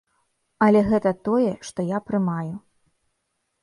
Але 0.67 0.81
гэта 0.89 1.13
тое, 1.29 1.51
што 1.71 1.79
я 1.95 2.03
прымаю. 2.11 2.53